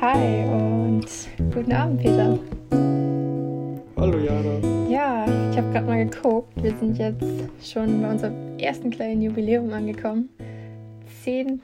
[0.00, 1.06] Hi und
[1.52, 2.38] guten Abend, Peter.
[3.98, 4.88] Hallo Jana.
[4.88, 6.50] Ja, ich habe gerade mal geguckt.
[6.62, 10.30] Wir sind jetzt schon bei unserem ersten kleinen Jubiläum angekommen.
[11.22, 11.60] Zehn,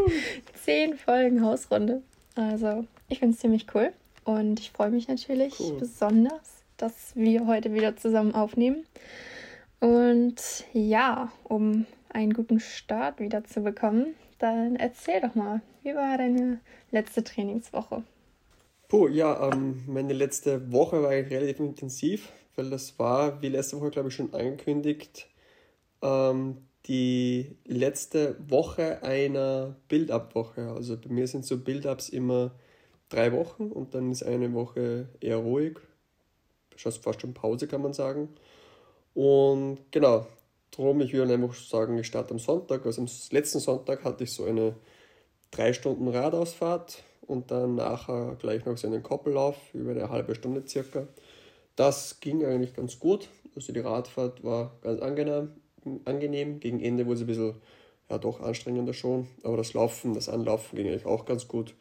[0.54, 2.00] zehn Folgen Hausrunde.
[2.36, 3.92] Also, ich finde es ziemlich cool.
[4.24, 5.76] Und ich freue mich natürlich cool.
[5.78, 8.86] besonders, dass wir heute wieder zusammen aufnehmen.
[9.80, 16.18] Und ja, um einen guten Start wieder zu bekommen, dann erzähl doch mal, wie war
[16.18, 18.02] deine letzte Trainingswoche?
[18.88, 23.90] Puh, ja, ähm, meine letzte Woche war relativ intensiv, weil das war, wie letzte Woche,
[23.90, 25.28] glaube ich, schon angekündigt,
[26.02, 30.70] ähm, die letzte Woche einer Build-Up-Woche.
[30.70, 32.52] Also bei mir sind so Build-Ups immer
[33.08, 35.78] drei Wochen und dann ist eine Woche eher ruhig.
[36.76, 38.28] Fast schon Pause, kann man sagen.
[39.14, 40.26] Und genau,
[40.70, 42.84] darum, ich würde einfach sagen, ich starte am Sonntag.
[42.84, 44.74] Also am letzten Sonntag hatte ich so eine
[45.54, 50.62] drei Stunden Radausfahrt und dann nachher gleich noch so einen Koppellauf über eine halbe Stunde
[50.66, 51.06] circa.
[51.76, 53.28] Das ging eigentlich ganz gut.
[53.56, 55.50] Also die Radfahrt war ganz angenehm.
[56.04, 56.60] angenehm.
[56.60, 57.54] Gegen Ende wurde es ein bisschen,
[58.10, 59.28] ja doch anstrengender schon.
[59.42, 61.74] Aber das Laufen, das Anlaufen ging eigentlich auch ganz gut.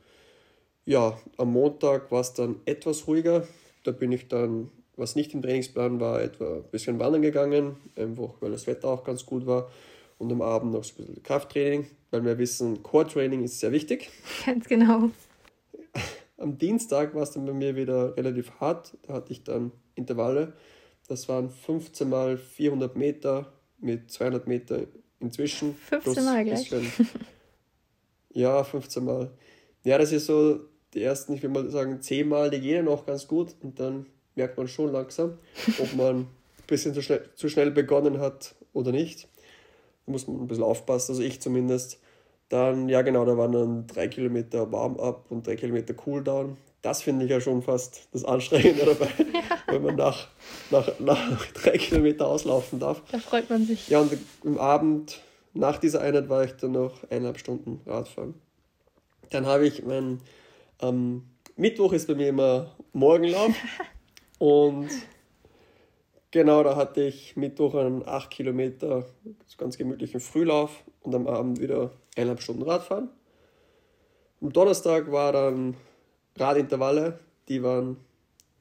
[0.86, 3.48] Ja, am Montag war es dann etwas ruhiger.
[3.84, 8.34] Da bin ich dann, was nicht im Trainingsplan war, etwa ein bisschen wandern gegangen, einfach
[8.40, 9.70] weil das Wetter auch ganz gut war.
[10.18, 14.10] Und am Abend noch ein bisschen Krafttraining, weil wir wissen, Core-Training ist sehr wichtig.
[14.46, 15.10] Ganz genau.
[16.38, 18.98] Am Dienstag war es dann bei mir wieder relativ hart.
[19.04, 20.54] Da hatte ich dann Intervalle.
[21.08, 24.82] Das waren 15 mal 400 Meter mit 200 Meter
[25.20, 25.76] inzwischen.
[25.76, 26.70] 15 Mal gleich.
[26.70, 27.10] Bisschen,
[28.34, 29.32] ja, 15 Mal.
[29.84, 30.62] Ja, das ist so
[30.94, 34.06] die ersten, ich will mal sagen, 10 Mal, die gehen noch ganz gut und dann
[34.36, 35.38] merkt man schon langsam,
[35.80, 36.28] ob man ein
[36.68, 39.28] bisschen zu schnell, zu schnell begonnen hat oder nicht.
[40.06, 42.00] Da muss man ein bisschen aufpassen, also ich zumindest.
[42.50, 46.58] Dann, ja genau, da waren dann drei Kilometer Warm-up und drei Kilometer Cooldown.
[46.84, 49.74] Das finde ich ja schon fast das Anstrengende dabei, ja.
[49.74, 50.28] wenn man nach,
[50.70, 53.02] nach, nach drei Kilometer auslaufen darf.
[53.12, 53.88] Da freut man sich.
[53.88, 55.22] Ja, und am Abend,
[55.54, 58.36] nach dieser Einheit, war ich dann noch eineinhalb Stunden Radfahren.
[59.30, 60.20] Dann habe ich mein,
[60.82, 61.24] ähm,
[61.56, 63.54] Mittwoch ist bei mir immer Morgenlauf.
[64.40, 64.90] und
[66.34, 69.06] genau, da hatte ich Mittwoch einen 8 Kilometer
[69.58, 73.10] ganz gemütlichen Frühlauf und am Abend wieder eineinhalb Stunden Radfahren.
[74.42, 75.78] Am Donnerstag war dann
[76.36, 77.98] Radintervalle, die waren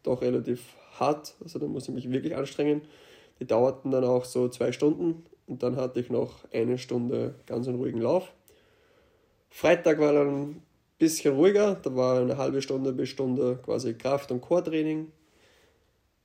[0.03, 0.63] doch relativ
[1.01, 2.83] hart, also da musste ich mich wirklich anstrengen.
[3.41, 7.67] Die dauerten dann auch so zwei Stunden und dann hatte ich noch eine Stunde ganz
[7.67, 8.33] einen ruhigen Lauf.
[9.49, 10.63] Freitag war dann ein
[10.99, 15.11] bisschen ruhiger, da war eine halbe Stunde bis Stunde quasi Kraft- und Core-Training.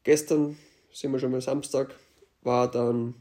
[0.03, 0.57] Gestern
[0.91, 1.95] sind wir schon mal Samstag,
[2.43, 3.15] war dann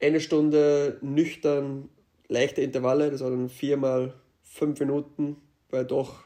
[0.00, 1.88] eine Stunde nüchtern
[2.28, 5.36] leichte Intervalle, das waren viermal fünf Minuten
[5.70, 6.24] bei doch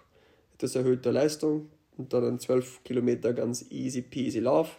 [0.54, 4.78] etwas erhöhter Leistung und dann ein 12 Kilometer ganz easy peasy Lauf.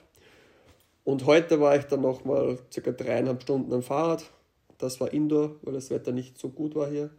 [1.04, 4.30] Und heute war ich dann nochmal circa dreieinhalb Stunden am Fahrrad.
[4.78, 7.10] Das war Indoor, weil das Wetter nicht so gut war hier.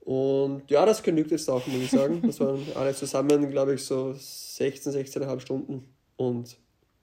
[0.00, 2.22] Und ja, das genügt jetzt auch, muss ich sagen.
[2.26, 5.94] Das waren alle zusammen, glaube ich, so 16, 16,5 Stunden.
[6.16, 6.56] Und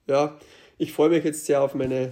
[0.08, 0.36] ja,
[0.78, 2.12] ich freue mich jetzt sehr auf meine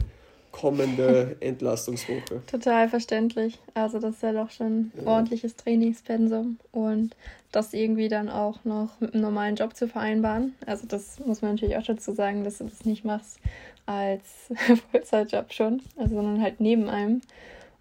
[0.52, 2.42] kommende Entlastungswoche.
[2.48, 3.60] Total verständlich.
[3.74, 5.08] Also das ist ja doch schon ja.
[5.08, 7.16] ordentliches Trainingspensum und
[7.52, 10.56] das irgendwie dann auch noch mit einem normalen Job zu vereinbaren.
[10.66, 13.40] Also das muss man natürlich auch dazu sagen, dass du das nicht machst
[13.86, 14.50] als
[14.92, 17.22] Vollzeitjob schon, also sondern halt neben einem.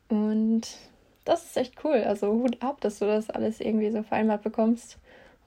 [0.08, 0.62] Und
[1.24, 2.02] das ist echt cool.
[2.06, 4.98] Also Hut ab, dass du das alles irgendwie so vereinbart bekommst.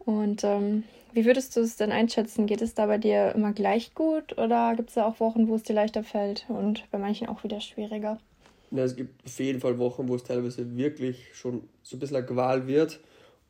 [0.07, 2.45] Und ähm, wie würdest du es denn einschätzen?
[2.45, 5.55] Geht es da bei dir immer gleich gut oder gibt es da auch Wochen, wo
[5.55, 8.17] es dir leichter fällt und bei manchen auch wieder schwieriger?
[8.71, 12.15] Ja, es gibt auf jeden Fall Wochen, wo es teilweise wirklich schon so ein bisschen
[12.15, 13.01] eine Qual wird.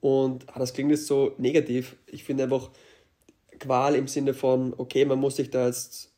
[0.02, 1.96] Und ah, das klingt jetzt so negativ.
[2.08, 2.72] Ich finde einfach
[3.60, 6.12] Qual im Sinne von, okay, man muss sich da jetzt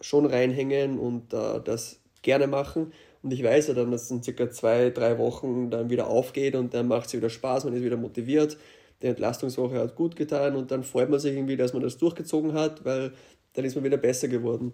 [0.00, 2.92] schon reinhängen und äh, das gerne machen.
[3.22, 6.56] Und ich weiß ja dann, dass es in circa zwei, drei Wochen dann wieder aufgeht
[6.56, 8.58] und dann macht es wieder Spaß, man ist wieder motiviert
[9.02, 12.52] die Entlastungswoche hat gut getan und dann freut man sich irgendwie, dass man das durchgezogen
[12.54, 13.12] hat, weil
[13.52, 14.72] dann ist man wieder besser geworden.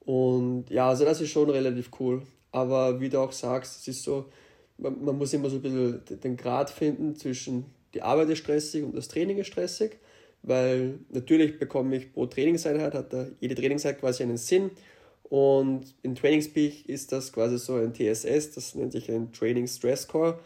[0.00, 2.22] Und ja, also das ist schon relativ cool.
[2.52, 4.26] Aber wie du auch sagst, es ist so,
[4.78, 8.84] man, man muss immer so ein bisschen den Grad finden zwischen die Arbeit ist stressig
[8.84, 9.98] und das Training ist stressig,
[10.42, 14.70] weil natürlich bekomme ich pro Trainingseinheit, hat da jede Trainingseinheit quasi einen Sinn.
[15.24, 20.02] Und in Trainingspeak ist das quasi so ein TSS, das nennt sich ein Training Stress
[20.02, 20.38] Score.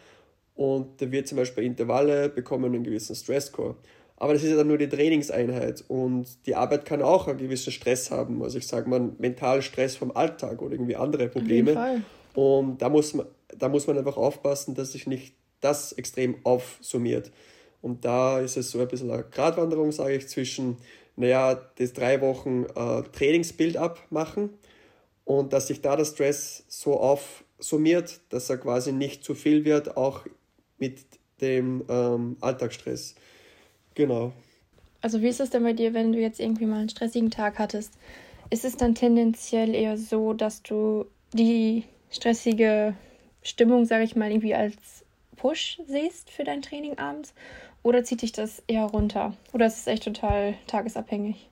[0.55, 3.77] Und da wird zum Beispiel Intervalle bekommen einen gewissen Stressscore.
[4.17, 7.73] Aber das ist ja dann nur die Trainingseinheit und die Arbeit kann auch einen gewissen
[7.73, 8.43] Stress haben.
[8.43, 12.03] Also ich sage mal, mental Stress vom Alltag oder irgendwie andere Probleme.
[12.35, 17.33] Und da muss man, da muss man einfach aufpassen, dass sich nicht das extrem aufsummiert.
[17.83, 20.79] Und da ist es so ein bisschen eine Gratwanderung, sage ich, zwischen,
[21.17, 24.51] naja, das drei Wochen äh, Trainingsbild abmachen
[25.25, 29.97] und dass sich da der Stress so aufsummiert, dass er quasi nicht zu viel wird,
[29.97, 30.25] auch
[30.85, 31.07] mit
[31.41, 33.15] dem ähm, Alltagsstress.
[33.95, 34.33] Genau.
[35.01, 37.59] Also wie ist es denn bei dir, wenn du jetzt irgendwie mal einen stressigen Tag
[37.59, 37.93] hattest?
[38.51, 42.95] Ist es dann tendenziell eher so, dass du die stressige
[43.43, 45.05] Stimmung, sage ich mal, irgendwie als
[45.37, 47.35] Push siehst für dein Training abends?
[47.83, 49.35] Oder zieht dich das eher runter?
[49.53, 51.49] Oder ist es echt total tagesabhängig?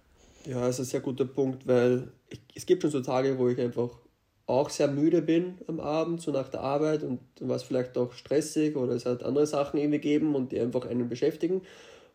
[0.47, 3.49] Ja, das ist ein sehr guter Punkt, weil ich, es gibt schon so Tage, wo
[3.49, 3.91] ich einfach
[4.47, 8.77] auch sehr müde bin am Abend, so nach der Arbeit und es vielleicht auch stressig
[8.77, 11.63] oder es hat andere Sachen irgendwie gegeben und die einfach einen beschäftigen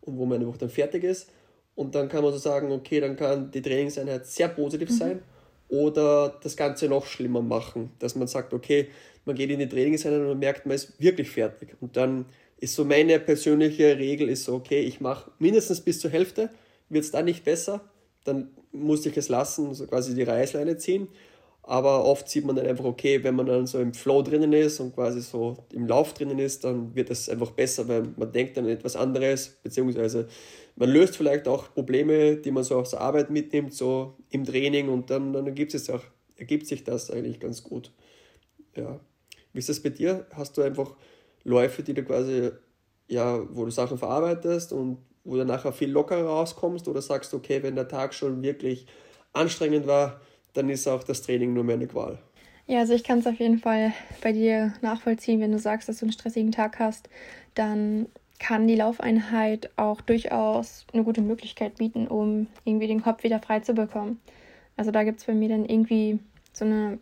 [0.02, 1.30] und wo man einfach dann fertig ist.
[1.74, 4.94] Und dann kann man so sagen, okay, dann kann die Trainingseinheit sehr positiv mhm.
[4.94, 5.22] sein
[5.68, 8.88] oder das Ganze noch schlimmer machen, dass man sagt, okay,
[9.24, 11.76] man geht in die Trainingseinheit und man merkt, man ist wirklich fertig.
[11.80, 12.26] Und dann
[12.58, 16.50] ist so meine persönliche Regel ist so, okay, ich mache mindestens bis zur Hälfte,
[16.88, 17.82] wird es dann nicht besser,
[18.24, 21.08] dann muss ich es lassen, so quasi die Reißleine ziehen.
[21.68, 24.80] Aber oft sieht man dann einfach, okay, wenn man dann so im Flow drinnen ist
[24.80, 28.56] und quasi so im Lauf drinnen ist, dann wird es einfach besser, weil man denkt
[28.56, 30.28] dann etwas anderes, beziehungsweise
[30.76, 34.88] man löst vielleicht auch Probleme, die man so aus der Arbeit mitnimmt, so im Training
[34.88, 36.00] und dann, dann ergibt, es auch,
[36.36, 37.92] ergibt sich das eigentlich ganz gut.
[38.74, 38.98] Ja.
[39.52, 40.24] Wie ist das bei dir?
[40.32, 40.96] Hast du einfach
[41.44, 42.50] Läufe, die du quasi,
[43.08, 47.62] ja, wo du Sachen verarbeitest und wo du nachher viel lockerer rauskommst oder sagst, okay,
[47.62, 48.86] wenn der Tag schon wirklich
[49.34, 50.22] anstrengend war,
[50.54, 52.18] dann ist auch das Training nur mehr eine Qual.
[52.66, 53.92] Ja, also ich kann es auf jeden Fall
[54.22, 57.08] bei dir nachvollziehen, wenn du sagst, dass du einen stressigen Tag hast,
[57.54, 58.06] dann
[58.38, 63.60] kann die Laufeinheit auch durchaus eine gute Möglichkeit bieten, um irgendwie den Kopf wieder frei
[63.60, 64.20] zu bekommen.
[64.76, 66.20] Also da gibt es bei mir dann irgendwie
[66.52, 66.98] so eine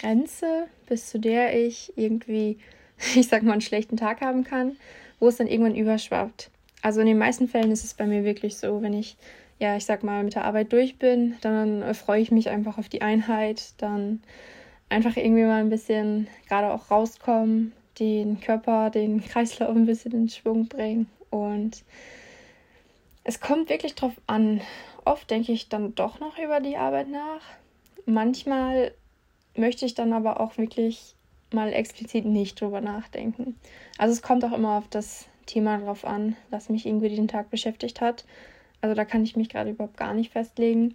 [0.00, 2.58] Grenze, bis zu der ich irgendwie,
[3.14, 4.76] ich sag mal, einen schlechten Tag haben kann,
[5.20, 6.50] wo es dann irgendwann überschwappt.
[6.82, 9.16] Also in den meisten Fällen ist es bei mir wirklich so, wenn ich,
[9.60, 12.88] ja, ich sag mal, mit der Arbeit durch bin, dann freue ich mich einfach auf
[12.88, 14.22] die Einheit, dann
[14.88, 20.28] einfach irgendwie mal ein bisschen gerade auch rauskommen, den Körper, den Kreislauf ein bisschen in
[20.30, 21.08] Schwung bringen.
[21.28, 21.84] Und
[23.22, 24.62] es kommt wirklich drauf an.
[25.04, 27.42] Oft denke ich dann doch noch über die Arbeit nach.
[28.06, 28.92] Manchmal
[29.54, 31.14] möchte ich dann aber auch wirklich
[31.52, 33.56] mal explizit nicht drüber nachdenken.
[33.98, 37.50] Also es kommt auch immer auf das Thema drauf an, was mich irgendwie den Tag
[37.50, 38.24] beschäftigt hat.
[38.80, 40.94] Also da kann ich mich gerade überhaupt gar nicht festlegen.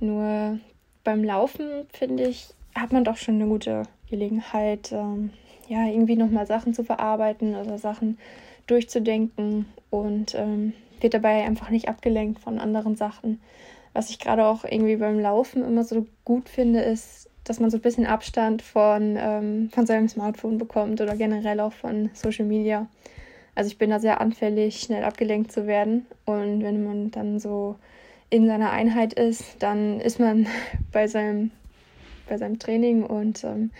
[0.00, 0.58] Nur
[1.04, 5.30] beim Laufen, finde ich, hat man doch schon eine gute Gelegenheit, ähm,
[5.68, 8.18] ja, irgendwie nochmal Sachen zu verarbeiten oder Sachen
[8.66, 13.40] durchzudenken und ähm, wird dabei einfach nicht abgelenkt von anderen Sachen.
[13.92, 17.78] Was ich gerade auch irgendwie beim Laufen immer so gut finde, ist, dass man so
[17.78, 22.86] ein bisschen Abstand von, ähm, von seinem Smartphone bekommt oder generell auch von Social Media.
[23.54, 26.06] Also ich bin da sehr anfällig, schnell abgelenkt zu werden.
[26.24, 27.76] Und wenn man dann so
[28.30, 30.46] in seiner Einheit ist, dann ist man
[30.92, 31.50] bei seinem,
[32.28, 33.70] bei seinem Training und ähm,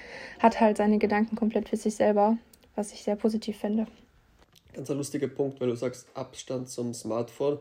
[0.41, 2.37] hat halt seine Gedanken komplett für sich selber,
[2.77, 3.87] was ich sehr positiv finde.
[4.75, 7.59] Ganz ein lustiger Punkt, weil du sagst Abstand zum Smartphone.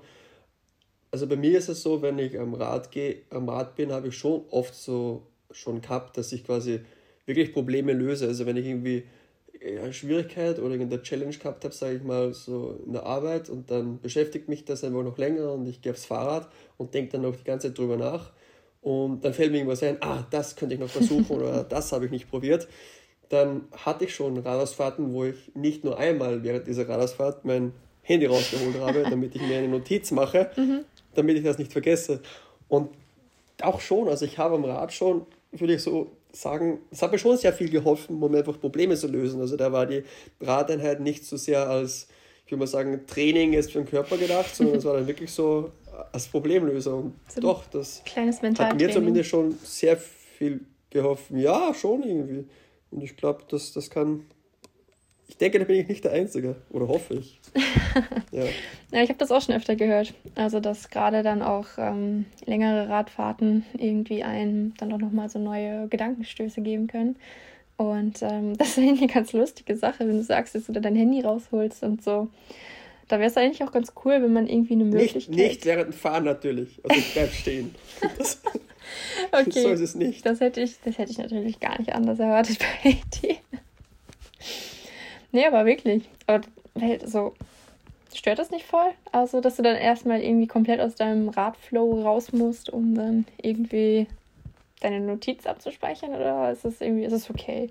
[1.11, 4.07] Also bei mir ist es so, wenn ich am Rad gehe, am Rad bin, habe
[4.09, 6.79] ich schon oft so schon gehabt, dass ich quasi
[7.25, 8.27] wirklich Probleme löse.
[8.27, 9.03] Also wenn ich irgendwie
[9.79, 13.69] eine Schwierigkeit oder irgendeine Challenge gehabt habe, sage ich mal, so in der Arbeit und
[13.71, 17.21] dann beschäftigt mich das einfach noch länger und ich gehe aufs Fahrrad und denke dann
[17.21, 18.31] noch die ganze Zeit drüber nach
[18.81, 22.05] und dann fällt mir irgendwas ein, ah, das könnte ich noch versuchen oder das habe
[22.05, 22.67] ich nicht probiert.
[23.29, 28.25] Dann hatte ich schon Radausfahrten, wo ich nicht nur einmal während dieser Radausfahrt mein Handy
[28.25, 30.81] rausgeholt habe, damit ich mir eine Notiz mache, mhm.
[31.13, 32.21] damit ich das nicht vergesse.
[32.67, 32.89] Und
[33.61, 37.17] auch schon, also ich habe am Rad schon, würde ich so sagen, es hat mir
[37.17, 39.41] schon sehr viel geholfen, um einfach Probleme zu lösen.
[39.41, 40.03] Also da war die
[40.39, 42.07] Radeinheit nicht so sehr als,
[42.45, 45.31] ich würde mal sagen, Training ist für den Körper gedacht, sondern es war dann wirklich
[45.31, 45.71] so
[46.11, 47.13] als Problemlösung.
[47.27, 48.03] So Doch, das
[48.59, 51.37] hat mir zumindest schon sehr viel geholfen.
[51.37, 52.45] Ja, schon irgendwie.
[52.91, 54.25] Und ich glaube, das, das kann
[55.31, 56.57] ich denke, da bin ich nicht der Einzige.
[56.71, 57.39] Oder hoffe ich.
[58.31, 58.43] ja.
[58.91, 60.13] ja, ich habe das auch schon öfter gehört.
[60.35, 65.87] Also, dass gerade dann auch ähm, längere Radfahrten irgendwie einem dann auch nochmal so neue
[65.87, 67.15] Gedankenstöße geben können.
[67.77, 70.81] Und ähm, das ist eigentlich eine ganz lustige Sache, wenn du sagst, dass du da
[70.81, 72.27] dein Handy rausholst und so.
[73.07, 75.29] Da wäre es eigentlich auch ganz cool, wenn man irgendwie eine Möglichkeit.
[75.29, 76.81] Nicht, nicht während dem Fahren natürlich.
[76.83, 77.73] Also ich bleib stehen.
[78.17, 78.41] Das,
[79.31, 79.61] okay.
[79.61, 80.25] So ist es nicht.
[80.25, 83.37] Das hätte ich, das hätte ich natürlich gar nicht anders erwartet bei dir.
[85.31, 86.03] Nee, aber wirklich.
[86.27, 86.41] Aber
[87.05, 87.33] so,
[88.13, 88.91] stört das nicht voll?
[89.11, 94.07] Also, dass du dann erstmal irgendwie komplett aus deinem Radflow raus musst, um dann irgendwie
[94.81, 96.13] deine Notiz abzuspeichern?
[96.13, 97.69] Oder ist das irgendwie, ist es okay?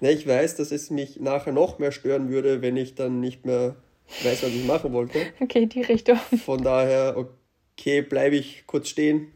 [0.00, 3.44] Ne, ich weiß, dass es mich nachher noch mehr stören würde, wenn ich dann nicht
[3.44, 3.76] mehr
[4.22, 5.18] weiß, was ich machen wollte.
[5.40, 6.16] Okay, die Richtung.
[6.16, 9.28] Von daher, okay, bleibe ich kurz stehen,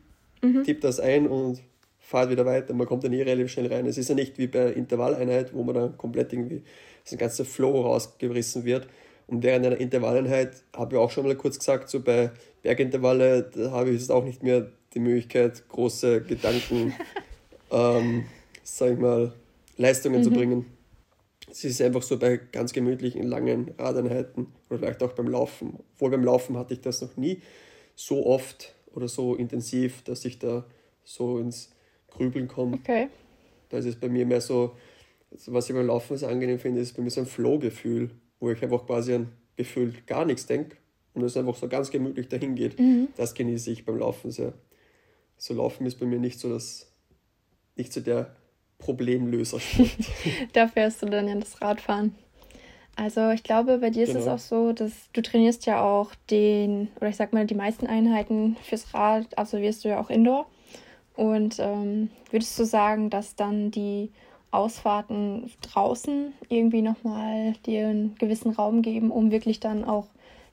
[0.43, 0.65] mhm.
[0.65, 1.61] tippe das ein und
[1.99, 2.75] fahre wieder weiter.
[2.75, 3.87] Man kommt dann eh relativ schnell rein.
[3.87, 6.63] Es ist ja nicht wie bei Intervalleinheit, wo man dann komplett irgendwie
[7.09, 8.89] das ganze Flow rausgerissen wird.
[9.27, 12.31] Und während einer Intervalleinheit habe ich auch schon mal kurz gesagt, so bei
[12.63, 16.95] Bergintervalle, da habe ich jetzt auch nicht mehr die Möglichkeit, große Gedanken,
[17.71, 18.25] ähm,
[18.63, 19.33] sag ich mal,
[19.77, 20.25] Leistungen mhm.
[20.25, 20.67] zu bringen.
[21.51, 25.79] Es ist einfach so bei ganz gemütlichen, langen Radeinheiten oder vielleicht auch beim Laufen.
[25.95, 27.41] Obwohl beim Laufen hatte ich das noch nie
[27.95, 30.65] so oft oder so intensiv, dass ich da
[31.05, 31.71] so ins
[32.09, 32.77] Grübeln komme.
[32.77, 33.09] Okay.
[33.69, 34.77] Da ist es bei mir mehr so,
[35.47, 38.11] was ich beim Laufen so angenehm finde, ist bei mir so ein Flow-Gefühl,
[38.41, 40.77] wo ich einfach quasi an gefühlt gar nichts denke
[41.15, 42.79] und es einfach so ganz gemütlich dahin geht.
[42.79, 43.09] Mhm.
[43.17, 44.53] Das genieße ich beim Laufen sehr.
[45.37, 46.93] So Laufen ist bei mir nicht so das,
[47.77, 48.35] nicht so der
[48.79, 49.59] Problemlöser.
[50.53, 52.15] da fährst du dann ja das Radfahren.
[52.97, 54.19] Also ich glaube, bei dir genau.
[54.19, 54.35] ist es genau.
[54.35, 58.57] auch so, dass du trainierst ja auch den, oder ich sag mal, die meisten Einheiten
[58.63, 60.47] fürs Rad absolvierst du ja auch Indoor.
[61.17, 64.11] Und ähm, würdest du sagen, dass dann die
[64.55, 70.07] Ausfahrten draußen irgendwie nochmal dir einen gewissen Raum geben, um wirklich dann auch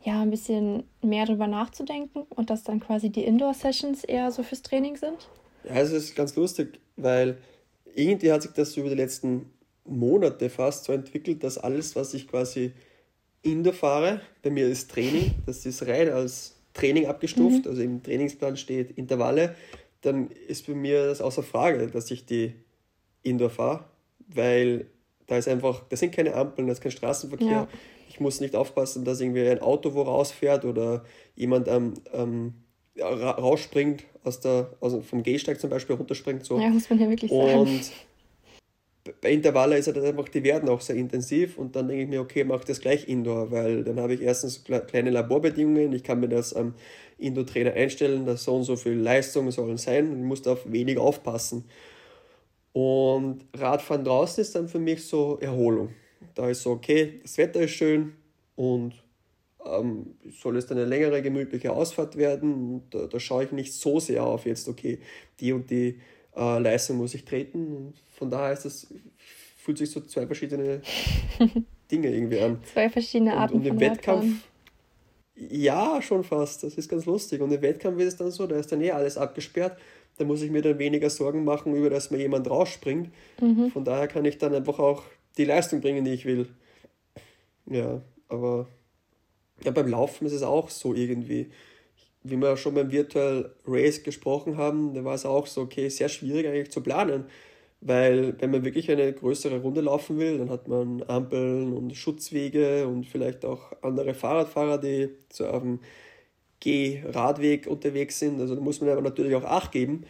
[0.04, 4.62] ja ein bisschen mehr drüber nachzudenken und dass dann quasi die Indoor-Sessions eher so fürs
[4.62, 5.30] Training sind?
[5.64, 7.38] Ja, es ist ganz lustig, weil
[7.94, 9.52] irgendwie hat sich das über die letzten
[9.86, 12.72] Monate fast so entwickelt, dass alles, was ich quasi
[13.44, 17.72] indoor fahre, bei mir ist Training, das ist rein als Training abgestuft, mhm.
[17.72, 19.56] also im Trainingsplan steht Intervalle,
[20.02, 22.54] dann ist bei mir das außer Frage, dass ich die
[23.24, 23.86] Indoor fahre,
[24.36, 24.88] weil
[25.28, 27.48] da ist einfach, da sind keine Ampeln, da ist kein Straßenverkehr.
[27.48, 27.68] Ja.
[28.10, 31.04] Ich muss nicht aufpassen, dass irgendwie ein Auto wo rausfährt oder
[31.36, 32.54] jemand ähm, ähm,
[33.00, 36.46] rausspringt aus der, also vom Gehsteig zum Beispiel runterspringt.
[36.46, 36.60] So.
[36.60, 37.60] Ja, muss man ja wirklich sagen.
[37.60, 37.92] Und
[39.22, 42.22] bei Intervalle ist halt einfach, die werden auch sehr intensiv und dann denke ich mir,
[42.22, 46.30] okay, mach das gleich Indoor, weil dann habe ich erstens kleine Laborbedingungen, ich kann mir
[46.30, 46.76] das am
[47.18, 50.72] Indoor-Trainer einstellen, dass so und so viel Leistung sollen sein und ich muss da auf
[50.72, 51.66] wenig aufpassen.
[52.74, 55.90] Und Radfahren draußen ist dann für mich so Erholung.
[56.36, 58.14] Da ist so, okay, das Wetter ist schön
[58.56, 58.94] und
[59.66, 62.54] ähm, soll es dann eine längere, gemütliche Ausfahrt werden.
[62.54, 65.00] Und da, da schaue ich nicht so sehr auf jetzt, okay,
[65.40, 66.00] die und die
[66.36, 67.76] äh, Leistung muss ich treten.
[67.76, 68.88] Und von daher ist das,
[69.58, 70.82] fühlt sich so zwei verschiedene
[71.92, 72.60] Dinge irgendwie an.
[72.72, 74.48] Zwei verschiedene Arten und, und im Wettkampf.
[75.36, 76.64] Ja, schon fast.
[76.64, 77.42] Das ist ganz lustig.
[77.42, 79.78] Und im Wettkampf ist es dann so, da ist dann eh alles abgesperrt.
[80.18, 83.12] Da muss ich mir dann weniger Sorgen machen, über dass mir jemand rausspringt.
[83.40, 83.72] Mhm.
[83.72, 85.04] Von daher kann ich dann einfach auch
[85.38, 86.48] die Leistung bringen, die ich will.
[87.66, 88.68] Ja, aber
[89.64, 91.50] ja, beim Laufen ist es auch so irgendwie.
[92.24, 96.10] Wie wir schon beim Virtual Race gesprochen haben, da war es auch so, okay, sehr
[96.10, 97.26] schwierig eigentlich zu planen.
[97.82, 102.88] Weil wenn man wirklich eine größere Runde laufen will, dann hat man Ampeln und Schutzwege
[102.88, 105.80] und vielleicht auch andere Fahrradfahrer, die so auf dem
[106.62, 108.40] Geh-Radweg unterwegs sind.
[108.40, 110.06] Also da muss man aber natürlich auch Acht geben.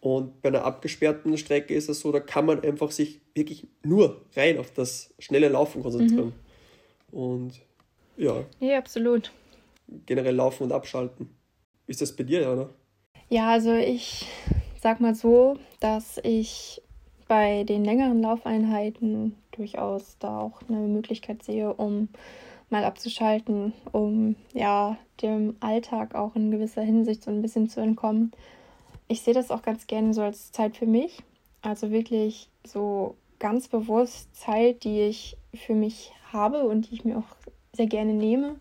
[0.00, 4.22] Und bei einer abgesperrten Strecke ist es so, da kann man einfach sich wirklich nur
[4.34, 6.32] rein auf das schnelle Laufen konzentrieren.
[7.12, 7.18] Mhm.
[7.18, 7.60] Und
[8.16, 8.44] ja.
[8.60, 9.30] Ja, absolut.
[10.06, 11.30] Generell laufen und abschalten.
[11.86, 12.70] Ist das bei dir, Jana?
[13.28, 14.26] Ja, also ich
[14.80, 16.80] sag mal so, dass ich
[17.28, 22.08] bei den längeren Laufeinheiten durchaus da auch eine Möglichkeit sehe, um
[22.70, 28.32] mal abzuschalten, um ja dem Alltag auch in gewisser Hinsicht so ein bisschen zu entkommen.
[29.08, 31.18] Ich sehe das auch ganz gerne so als Zeit für mich.
[31.62, 37.18] Also wirklich so ganz bewusst Zeit, die ich für mich habe und die ich mir
[37.18, 37.36] auch
[37.72, 38.56] sehr gerne nehme,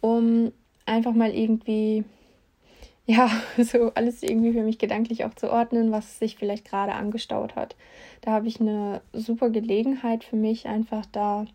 [0.00, 0.52] um
[0.86, 2.04] einfach mal irgendwie
[3.08, 7.56] ja, so alles irgendwie für mich gedanklich auch zu ordnen, was sich vielleicht gerade angestaut
[7.56, 7.74] hat.
[8.20, 11.46] Da habe ich eine super Gelegenheit für mich, einfach da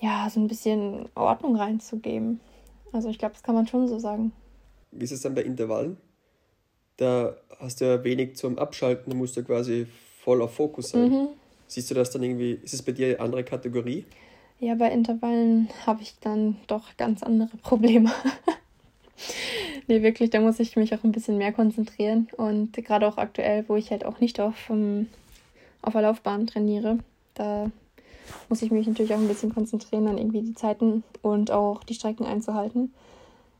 [0.00, 2.40] ja so ein bisschen Ordnung reinzugeben.
[2.92, 4.32] Also ich glaube, das kann man schon so sagen.
[4.90, 5.96] Wie ist es dann bei Intervallen?
[6.96, 9.86] Da hast du ja wenig zum Abschalten, da musst du quasi
[10.22, 11.10] voll auf Fokus sein.
[11.10, 11.28] Mhm.
[11.66, 14.04] Siehst du das dann irgendwie, ist es bei dir eine andere Kategorie?
[14.58, 18.10] Ja, bei Intervallen habe ich dann doch ganz andere Probleme.
[19.86, 22.28] nee, wirklich, da muss ich mich auch ein bisschen mehr konzentrieren.
[22.36, 25.06] Und gerade auch aktuell, wo ich halt auch nicht auf, um, ähm,
[25.80, 26.98] auf der Laufbahn trainiere,
[27.34, 27.70] da
[28.48, 31.94] muss ich mich natürlich auch ein bisschen konzentrieren, dann irgendwie die Zeiten und auch die
[31.94, 32.92] Strecken einzuhalten.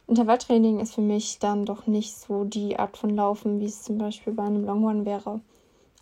[0.07, 3.99] Intervalltraining ist für mich dann doch nicht so die Art von Laufen, wie es zum
[3.99, 5.41] Beispiel bei einem Longrun wäre.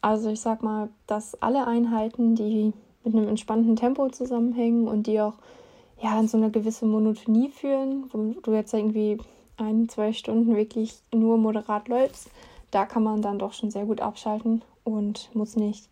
[0.01, 2.73] Also ich sag mal, dass alle Einheiten, die
[3.05, 5.35] mit einem entspannten Tempo zusammenhängen und die auch
[6.01, 9.19] ja in so eine gewisse Monotonie führen, wo du jetzt irgendwie
[9.57, 12.31] ein, zwei Stunden wirklich nur moderat läufst,
[12.71, 15.89] da kann man dann doch schon sehr gut abschalten und muss nicht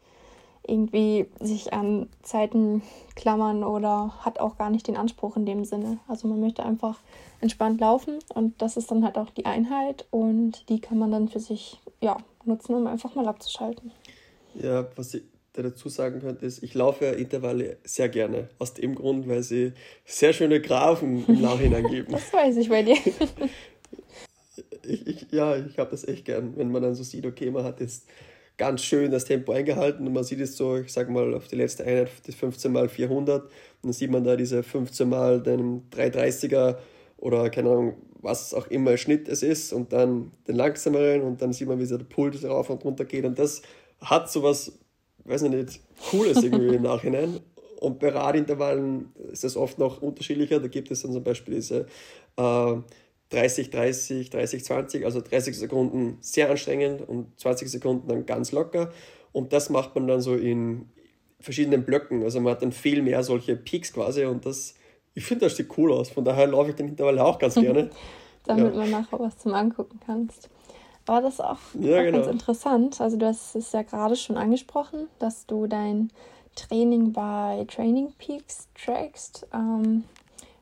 [0.68, 2.82] irgendwie sich an Zeiten
[3.14, 5.98] klammern oder hat auch gar nicht den Anspruch in dem Sinne.
[6.08, 7.00] Also man möchte einfach
[7.40, 11.28] entspannt laufen und das ist dann halt auch die Einheit und die kann man dann
[11.28, 13.92] für sich ja, nutzen, um einfach mal abzuschalten.
[14.54, 18.48] Ja, was ich dazu sagen könnte, ist, ich laufe Intervalle sehr gerne.
[18.58, 19.72] Aus dem Grund, weil sie
[20.04, 22.12] sehr schöne Graphen im Nachhinein geben.
[22.12, 22.96] das weiß ich bei dir.
[24.86, 27.64] ich, ich, ja, ich habe das echt gern, wenn man dann so sieht, okay, man
[27.64, 28.06] hat jetzt
[28.56, 31.56] ganz schön das Tempo eingehalten und man sieht es so, ich sag mal, auf die
[31.56, 33.50] letzte Einheit, das 15 mal 400 und
[33.82, 36.76] dann sieht man da diese 15 mal den 330er
[37.18, 41.52] oder keine Ahnung, was auch immer Schnitt es ist und dann den langsameren und dann
[41.52, 43.62] sieht man, wie so der Puls rauf und runter geht und das
[44.00, 44.72] hat sowas,
[45.24, 47.40] weiß ich nicht, Cooles irgendwie im Nachhinein.
[47.80, 50.60] Und bei Radintervallen ist das oft noch unterschiedlicher.
[50.60, 51.86] Da gibt es dann zum Beispiel diese
[52.36, 52.76] äh,
[53.30, 58.92] 30, 30, 30, 20, also 30 Sekunden sehr anstrengend und 20 Sekunden dann ganz locker.
[59.32, 60.88] Und das macht man dann so in
[61.40, 62.22] verschiedenen Blöcken.
[62.22, 64.74] Also man hat dann viel mehr solche Peaks quasi und das,
[65.14, 66.10] ich finde, das sieht cool aus.
[66.10, 67.90] Von daher laufe ich den Intervall auch ganz gerne.
[68.44, 68.80] Damit ja.
[68.80, 70.48] man nachher was zum Angucken kannst.
[71.06, 72.18] Aber das ist auch, ja, auch genau.
[72.18, 73.00] ganz interessant.
[73.00, 76.10] Also du hast es ja gerade schon angesprochen, dass du dein
[76.54, 79.46] Training bei Training Peaks trackst.
[79.52, 80.04] Ähm,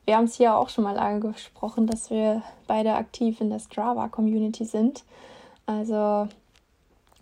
[0.05, 4.65] wir haben es hier auch schon mal angesprochen, dass wir beide aktiv in der Strava-Community
[4.65, 5.03] sind.
[5.65, 6.27] Also,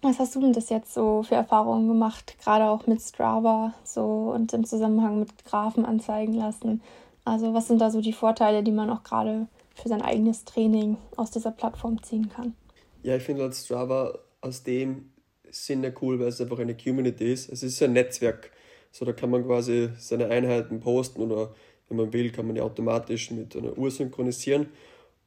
[0.01, 4.33] was hast du denn das jetzt so für Erfahrungen gemacht, gerade auch mit Strava so
[4.35, 6.81] und im Zusammenhang mit Graphen anzeigen lassen?
[7.23, 10.97] Also, was sind da so die Vorteile, die man auch gerade für sein eigenes Training
[11.15, 12.53] aus dieser Plattform ziehen kann?
[13.01, 15.11] Ja, ich finde als Strava aus dem
[15.49, 17.49] Sinne cool, weil es einfach eine Community ist.
[17.49, 18.51] Es ist ein Netzwerk.
[18.91, 21.53] So, da kann man quasi seine Einheiten posten oder
[21.89, 24.67] wenn man will, kann man ja automatisch mit einer Uhr synchronisieren.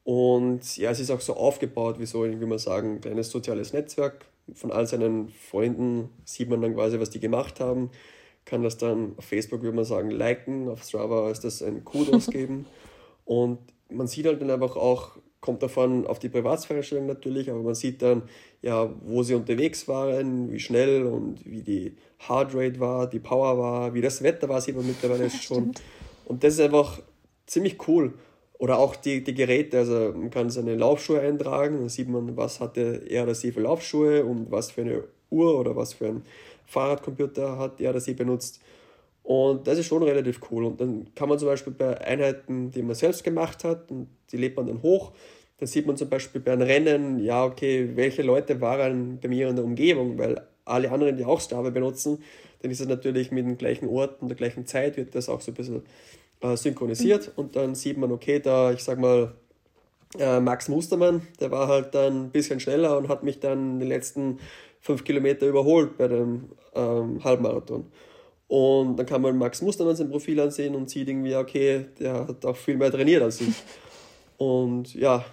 [0.05, 3.73] Und ja, es ist auch so aufgebaut, wie so, wie man sagen, ein kleines soziales
[3.73, 4.25] Netzwerk.
[4.55, 7.91] Von all seinen Freunden sieht man dann quasi, was die gemacht haben.
[8.45, 10.69] Kann das dann auf Facebook, würde man sagen, liken.
[10.69, 12.67] Auf Strava ist das ein Kudos geben.
[13.25, 13.59] Und
[13.91, 18.03] man sieht halt dann einfach auch, kommt davon auf die Privatsphärestellung natürlich, aber man sieht
[18.03, 18.23] dann,
[18.63, 23.95] ja, wo sie unterwegs waren, wie schnell und wie die Heartrate war, die Power war,
[23.95, 25.73] wie das Wetter war, sieht man mittlerweile schon.
[26.27, 27.01] Und das ist einfach
[27.47, 28.13] ziemlich cool.
[28.59, 32.61] Oder auch die, die Geräte, also man kann seine Laufschuhe eintragen, dann sieht man, was
[32.61, 36.23] hatte er oder sie für Laufschuhe und was für eine Uhr oder was für ein
[36.67, 38.61] Fahrradcomputer hat er oder sie benutzt.
[39.23, 40.65] Und das ist schon relativ cool.
[40.65, 44.37] Und dann kann man zum Beispiel bei Einheiten, die man selbst gemacht hat, und die
[44.37, 45.13] lädt man dann hoch,
[45.59, 49.49] dann sieht man zum Beispiel bei einem Rennen, ja, okay, welche Leute waren bei mir
[49.49, 52.23] in der Umgebung, weil alle anderen, die auch Strava benutzen,
[52.61, 55.41] dann ist es natürlich mit dem gleichen Ort und der gleichen Zeit wird das auch
[55.41, 55.83] so ein bisschen
[56.41, 57.33] äh, synchronisiert mhm.
[57.37, 59.33] und dann sieht man, okay, da, ich sag mal,
[60.19, 63.87] äh, Max Mustermann, der war halt dann ein bisschen schneller und hat mich dann die
[63.87, 64.39] letzten
[64.81, 67.87] fünf Kilometer überholt bei dem ähm, Halbmarathon.
[68.49, 72.45] Und dann kann man Max Mustermann sein Profil ansehen und sieht irgendwie, okay, der hat
[72.47, 73.55] auch viel mehr trainiert als ich.
[74.39, 75.25] Und ja,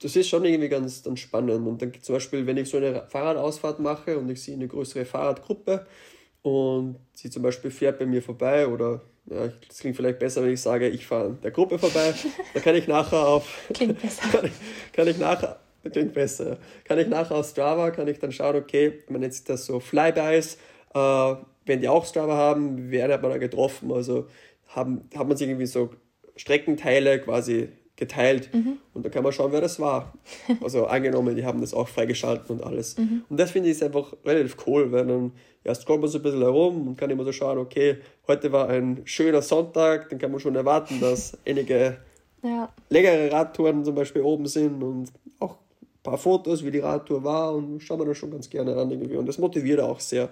[0.00, 1.66] das ist schon irgendwie ganz dann spannend.
[1.66, 5.04] Und dann zum Beispiel, wenn ich so eine Fahrradausfahrt mache und ich sehe eine größere
[5.04, 5.86] Fahrradgruppe,
[6.46, 10.52] und sie zum Beispiel fährt bei mir vorbei oder ja, das klingt vielleicht besser, wenn
[10.52, 12.14] ich sage, ich fahre an der Gruppe vorbei,
[12.54, 14.28] da kann ich nachher auf klingt besser.
[14.32, 14.52] kann, ich,
[14.92, 15.58] kann ich nachher
[15.90, 16.58] klingt besser.
[16.84, 19.80] Kann ich nachher auf Strava, kann ich dann schauen, okay, man nennt sich das so
[19.80, 20.58] Flybys,
[20.94, 23.90] äh, wenn die auch Strava haben, wer hat man da getroffen?
[23.90, 24.28] Also
[24.68, 25.90] haben, hat man sich irgendwie so
[26.36, 28.76] Streckenteile quasi geteilt mhm.
[28.92, 30.12] und da kann man schauen, wer das war.
[30.62, 32.98] Also angenommen, die haben das auch freigeschaltet und alles.
[32.98, 33.24] Mhm.
[33.28, 35.32] Und das finde ich einfach relativ cool, weil dann
[35.64, 38.68] ja, scrollt man so ein bisschen herum und kann immer so schauen, okay, heute war
[38.68, 41.96] ein schöner Sonntag, dann kann man schon erwarten, dass einige
[42.42, 42.72] ja.
[42.90, 47.54] längere Radtouren zum Beispiel oben sind und auch ein paar Fotos, wie die Radtour war
[47.54, 49.16] und schauen wir das schon ganz gerne an irgendwie.
[49.16, 50.28] Und das motiviert auch sehr.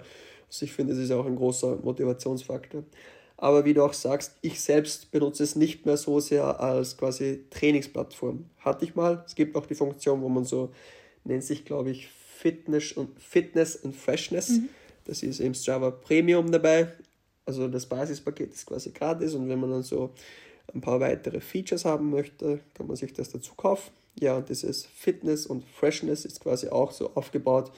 [0.47, 2.83] Also ich finde, das ist auch ein großer Motivationsfaktor.
[3.37, 7.45] Aber wie du auch sagst, ich selbst benutze es nicht mehr so sehr als quasi
[7.49, 8.45] Trainingsplattform.
[8.59, 9.23] Hatte ich mal.
[9.25, 10.71] Es gibt auch die Funktion, wo man so,
[11.23, 14.49] nennt sich glaube ich Fitness und Fitness and Freshness.
[14.49, 14.69] Mhm.
[15.05, 16.87] Das ist im Strava Premium dabei.
[17.45, 20.11] Also das Basispaket ist quasi gratis und wenn man dann so
[20.73, 23.91] ein paar weitere Features haben möchte, kann man sich das dazu kaufen.
[24.19, 27.71] Ja, und dieses Fitness und Freshness ist quasi auch so aufgebaut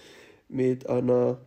[0.48, 1.38] mit einer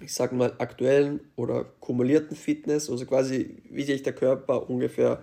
[0.00, 5.22] ich sage mal, aktuellen oder kumulierten Fitness, also quasi, wie sich der Körper ungefähr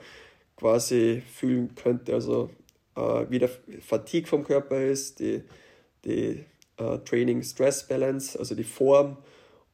[0.56, 2.50] quasi fühlen könnte, also
[2.96, 3.50] äh, wie der
[3.82, 5.44] Fatigue vom Körper ist, die,
[6.06, 6.44] die
[6.78, 9.18] äh, Training-Stress-Balance, also die Form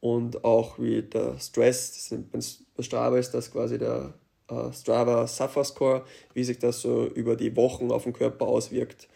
[0.01, 4.13] und auch wie der Stress, bei Strava ist das quasi der
[4.49, 9.07] äh, Strava Suffer Score, wie sich das so über die Wochen auf den Körper auswirkt.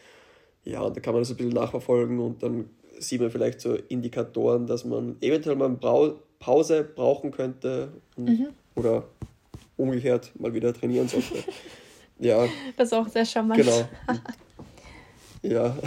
[0.63, 2.69] Ja, und da kann man das ein bisschen nachverfolgen und dann
[3.07, 5.69] sieht man vielleicht so Indikatoren, dass man eventuell mal
[6.39, 8.47] Pause brauchen könnte mhm.
[8.75, 9.05] oder
[9.77, 11.35] umgekehrt mal wieder trainieren sollte.
[12.19, 12.47] ja.
[12.77, 13.61] Das ist auch sehr charmant.
[13.61, 13.87] Genau.
[15.41, 15.77] ja.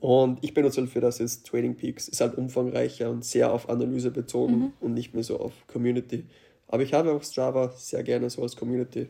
[0.00, 2.08] Und ich benutze halt für das jetzt Trading Peaks.
[2.08, 4.72] Ist halt umfangreicher und sehr auf Analyse bezogen mhm.
[4.80, 6.24] und nicht mehr so auf Community.
[6.68, 9.08] Aber ich habe auch Strava sehr gerne so als Community.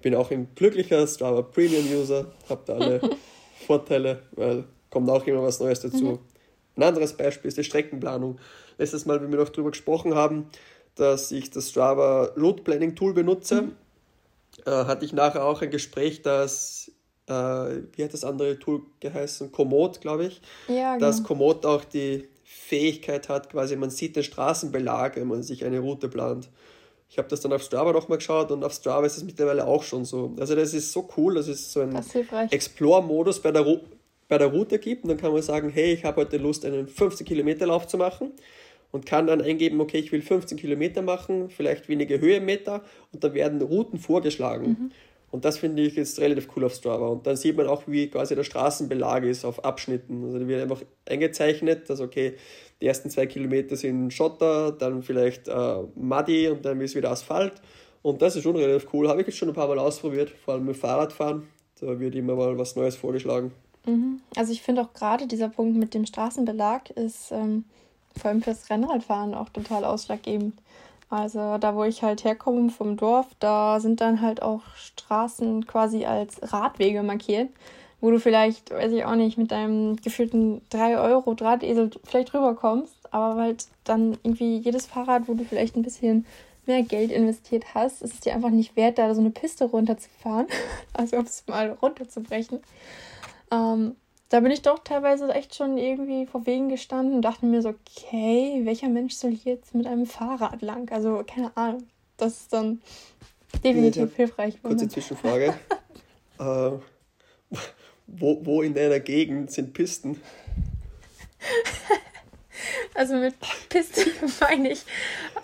[0.00, 3.00] Bin auch ein glücklicher Strava Premium User, habe da alle
[3.66, 6.04] Vorteile, weil kommt auch immer was Neues dazu.
[6.04, 6.18] Mhm.
[6.76, 8.38] Ein anderes Beispiel ist die Streckenplanung.
[8.78, 10.46] Letztes Mal, wie wir noch darüber gesprochen haben,
[10.94, 13.72] dass ich das Strava Route Planning Tool benutze, mhm.
[14.66, 16.90] äh, hatte ich nachher auch ein Gespräch, dass,
[17.26, 19.52] äh, wie hat das andere Tool geheißen?
[19.52, 20.40] Komoot, glaube ich.
[20.68, 21.06] Ja, genau.
[21.06, 25.80] Dass Komoot auch die Fähigkeit hat, quasi man sieht den Straßenbelag, wenn man sich eine
[25.80, 26.48] Route plant.
[27.08, 29.82] Ich habe das dann auf Strava nochmal geschaut und auf Strava ist es mittlerweile auch
[29.82, 30.34] schon so.
[30.40, 31.94] Also das ist so cool, das ist so ein
[32.50, 33.66] Explore-Modus bei der,
[34.32, 35.04] bei der Route gibt.
[35.04, 37.98] Und dann kann man sagen, hey, ich habe heute Lust, einen 15 Kilometer Lauf zu
[37.98, 38.32] machen
[38.90, 43.34] und kann dann eingeben, okay, ich will 15 Kilometer machen, vielleicht wenige Höhenmeter und dann
[43.34, 44.68] werden Routen vorgeschlagen.
[44.68, 44.90] Mhm.
[45.32, 47.08] Und das finde ich jetzt relativ cool auf Strava.
[47.08, 50.24] Und dann sieht man auch, wie quasi der Straßenbelag ist auf Abschnitten.
[50.24, 52.36] Also da wird einfach eingezeichnet, dass okay,
[52.80, 57.60] die ersten zwei Kilometer sind Schotter, dann vielleicht äh, Muddy und dann ist wieder Asphalt.
[58.00, 59.08] Und das ist schon relativ cool.
[59.08, 61.48] Habe ich jetzt schon ein paar Mal ausprobiert, vor allem mit Fahrradfahren.
[61.80, 63.52] Da wird immer mal was Neues vorgeschlagen.
[63.86, 64.20] Mhm.
[64.36, 67.64] Also ich finde auch gerade dieser Punkt mit dem Straßenbelag ist ähm,
[68.16, 70.54] vor allem fürs Rennradfahren auch total ausschlaggebend.
[71.10, 76.06] Also da, wo ich halt herkomme vom Dorf, da sind dann halt auch Straßen quasi
[76.06, 77.50] als Radwege markiert,
[78.00, 82.94] wo du vielleicht, weiß ich auch nicht, mit deinem gefühlten 3 Euro Drahtesel vielleicht rüberkommst,
[83.10, 86.24] aber halt dann irgendwie jedes Fahrrad, wo du vielleicht ein bisschen
[86.64, 90.46] mehr Geld investiert hast, ist es dir einfach nicht wert, da so eine Piste runterzufahren,
[90.94, 92.60] also um es mal runterzubrechen.
[93.52, 93.96] Ähm,
[94.30, 97.68] da bin ich doch teilweise echt schon irgendwie vor Wegen gestanden und dachte mir so,
[97.68, 100.90] okay, welcher Mensch soll hier jetzt mit einem Fahrrad lang?
[100.90, 101.86] Also, keine Ahnung.
[102.16, 102.80] Das ist dann
[103.62, 104.62] definitiv hilfreich.
[104.62, 105.54] Kurze Zwischenfrage.
[106.38, 106.70] äh,
[108.06, 110.20] wo, wo in deiner Gegend sind Pisten?
[112.94, 113.34] Also mit
[113.68, 114.02] Piste
[114.40, 114.82] meine ich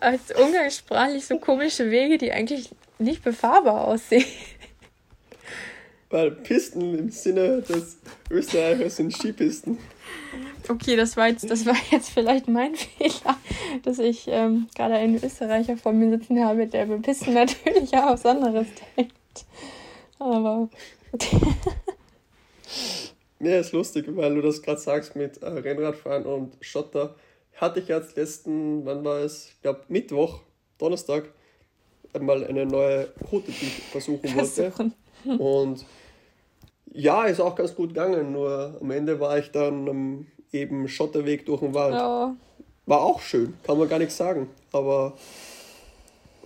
[0.01, 4.25] als umgangssprachlich so komische Wege, die eigentlich nicht befahrbar aussehen.
[6.11, 7.99] Weil Pisten im Sinne des
[8.31, 9.79] Österreichers sind Skipisten.
[10.69, 13.37] Okay, das war jetzt, das war jetzt vielleicht mein Fehler,
[13.83, 18.13] dass ich ähm, gerade einen Österreicher vor mir sitzen habe, der über Pisten natürlich auch
[18.13, 18.67] was anderes
[18.97, 19.13] denkt.
[20.19, 20.69] Aber.
[23.41, 27.17] ja, ist lustig, weil du das gerade sagst mit äh, Rennradfahren und Schotter.
[27.57, 29.49] Hatte ich jetzt letzten, wann war es?
[29.49, 30.41] Ich glaube Mittwoch,
[30.79, 31.25] Donnerstag,
[32.13, 33.09] einmal eine neue
[33.47, 34.73] ich versuchen wollte.
[35.25, 35.85] Und
[36.93, 41.47] ja, ist auch ganz gut gegangen, nur am Ende war ich dann am eben Schotterweg
[41.47, 41.95] durch den Wald.
[41.95, 42.35] Ja.
[42.87, 45.15] War auch schön, kann man gar nichts sagen, aber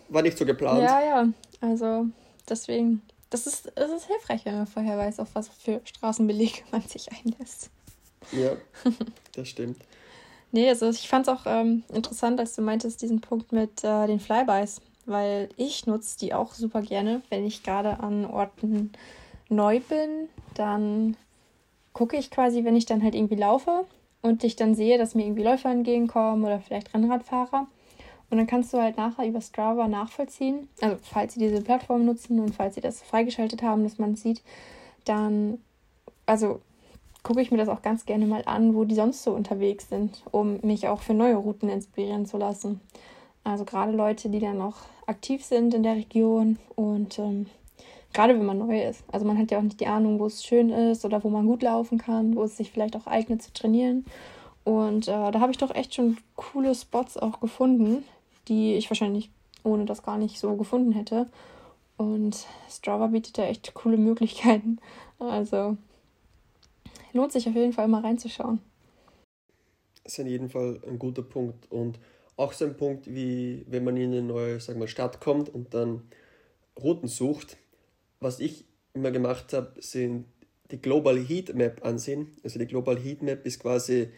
[0.08, 0.82] war nicht so geplant.
[0.82, 1.28] Ja, ja,
[1.60, 2.06] also
[2.48, 6.82] deswegen, das ist, das ist hilfreich, wenn man vorher weiß, auf was für Straßenbelege man
[6.82, 7.70] sich einlässt.
[8.32, 8.56] Ja,
[9.34, 9.78] das stimmt.
[10.50, 14.06] nee, also ich fand es auch ähm, interessant, als du meintest, diesen Punkt mit äh,
[14.06, 18.92] den Flybys, weil ich nutze die auch super gerne, wenn ich gerade an Orten
[19.48, 21.16] neu bin, dann
[21.92, 23.84] gucke ich quasi, wenn ich dann halt irgendwie laufe
[24.22, 27.66] und ich dann sehe, dass mir irgendwie Läufer entgegenkommen oder vielleicht Rennradfahrer.
[28.30, 32.40] Und dann kannst du halt nachher über Strava nachvollziehen, also falls sie diese Plattform nutzen
[32.40, 34.40] und falls sie das freigeschaltet haben, dass man es sieht,
[35.04, 35.58] dann,
[36.24, 36.62] also
[37.22, 40.22] gucke ich mir das auch ganz gerne mal an, wo die sonst so unterwegs sind,
[40.30, 42.80] um mich auch für neue Routen inspirieren zu lassen.
[43.44, 44.76] Also gerade Leute, die dann auch
[45.06, 47.46] aktiv sind in der Region und ähm,
[48.12, 49.04] Gerade wenn man neu ist.
[49.10, 51.46] Also man hat ja auch nicht die Ahnung, wo es schön ist oder wo man
[51.46, 54.04] gut laufen kann, wo es sich vielleicht auch eignet zu trainieren.
[54.64, 58.04] Und äh, da habe ich doch echt schon coole Spots auch gefunden,
[58.48, 59.30] die ich wahrscheinlich
[59.64, 61.26] ohne das gar nicht so gefunden hätte.
[61.96, 64.78] Und Strava bietet da echt coole Möglichkeiten.
[65.18, 65.76] Also
[67.12, 68.60] lohnt sich auf jeden Fall mal reinzuschauen.
[70.04, 71.70] Das ist in jedem Fall ein guter Punkt.
[71.70, 71.98] Und
[72.42, 75.74] auch so ein Punkt, wie wenn man in eine neue sag mal, Stadt kommt und
[75.74, 76.02] dann
[76.80, 77.56] Routen sucht,
[78.20, 80.26] was ich immer gemacht habe, sind
[80.70, 82.28] die Global Heat Map ansehen.
[82.42, 84.08] Also die Global Heat Map ist quasi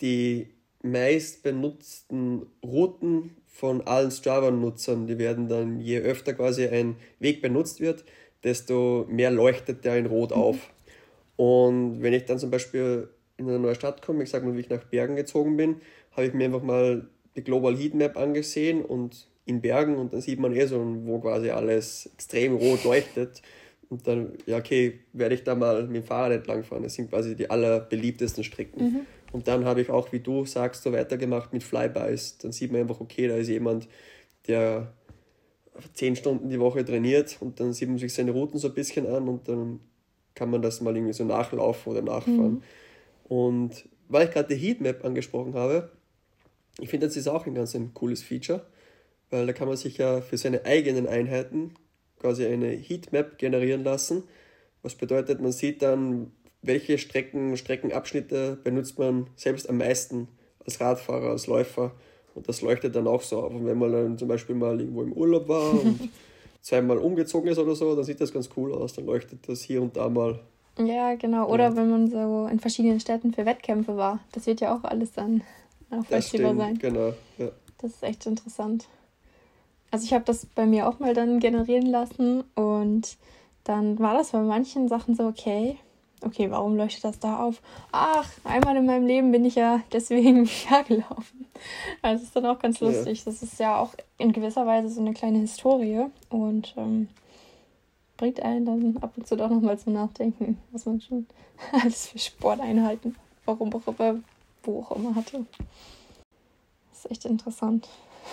[0.00, 0.48] die
[0.82, 5.06] meist benutzten Routen von allen Strava-Nutzern.
[5.06, 8.04] Die werden dann, je öfter quasi ein Weg benutzt wird,
[8.42, 10.70] desto mehr leuchtet der in Rot auf.
[11.36, 14.60] Und wenn ich dann zum Beispiel in eine neue Stadt komme, ich sage mal, wie
[14.60, 15.76] ich nach Bergen gezogen bin,
[16.12, 17.08] habe ich mir einfach mal
[17.40, 21.18] die Global Heat Map angesehen und in Bergen und dann sieht man eh so, wo
[21.18, 23.42] quasi alles extrem rot leuchtet.
[23.88, 26.84] Und dann, ja, okay, werde ich da mal mit dem Fahrrad entlang fahren.
[26.84, 28.84] Das sind quasi die allerbeliebtesten Strecken.
[28.84, 29.00] Mhm.
[29.32, 32.38] Und dann habe ich auch, wie du sagst, so weitergemacht mit Flybys.
[32.38, 33.88] Dann sieht man einfach, okay, da ist jemand,
[34.46, 34.92] der
[35.94, 39.06] zehn Stunden die Woche trainiert und dann sieht man sich seine Routen so ein bisschen
[39.06, 39.80] an und dann
[40.34, 42.52] kann man das mal irgendwie so nachlaufen oder nachfahren.
[42.52, 42.62] Mhm.
[43.28, 45.90] Und weil ich gerade die Heatmap angesprochen habe,
[46.82, 48.66] ich finde, das ist auch ein ganz ein cooles Feature,
[49.30, 51.74] weil da kann man sich ja für seine eigenen Einheiten
[52.20, 54.24] quasi eine Heatmap generieren lassen.
[54.82, 60.28] Was bedeutet, man sieht dann, welche Strecken, Streckenabschnitte benutzt man selbst am meisten
[60.64, 61.92] als Radfahrer, als Läufer.
[62.34, 63.52] Und das leuchtet dann auch so auf.
[63.52, 66.10] Und wenn man dann zum Beispiel mal irgendwo im Urlaub war und
[66.60, 68.92] zweimal umgezogen ist oder so, dann sieht das ganz cool aus.
[68.92, 70.40] Dann leuchtet das hier und da mal.
[70.78, 71.48] Ja, genau.
[71.48, 71.76] Oder ja.
[71.76, 74.20] wenn man so in verschiedenen Städten für Wettkämpfe war.
[74.32, 75.42] Das wird ja auch alles dann
[75.90, 76.78] nachvollziehbar sein.
[76.78, 77.50] Genau, ja.
[77.78, 78.86] Das ist echt interessant.
[79.90, 83.16] Also ich habe das bei mir auch mal dann generieren lassen und
[83.64, 85.76] dann war das bei manchen Sachen so, okay,
[86.22, 87.60] okay, warum leuchtet das da auf?
[87.92, 90.48] Ach, einmal in meinem Leben bin ich ja deswegen
[90.88, 91.46] gelaufen.
[92.02, 93.18] Also ist dann auch ganz lustig.
[93.18, 93.24] Ja.
[93.26, 97.08] Das ist ja auch in gewisser Weise so eine kleine Historie und ähm,
[98.16, 101.26] bringt einen dann ab und zu doch nochmal zum Nachdenken, was man schon
[101.72, 104.20] alles für Sporteinheiten, warum auch immer,
[104.72, 105.46] wo immer hatte.
[106.90, 107.88] Das ist echt interessant.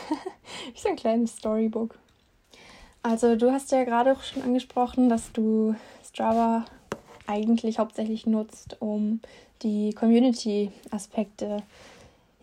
[0.74, 1.98] Wie so ein kleines Storybook.
[3.04, 6.66] Also du hast ja gerade auch schon angesprochen, dass du Strava
[7.26, 9.22] eigentlich hauptsächlich nutzt, um
[9.62, 11.64] die Community-Aspekte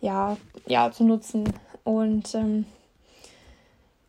[0.01, 1.43] ja, ja, zu nutzen.
[1.83, 2.65] Und ähm,